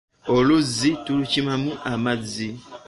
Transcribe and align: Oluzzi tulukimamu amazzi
Oluzzi 0.37 0.89
tulukimamu 1.03 1.71
amazzi 1.93 2.47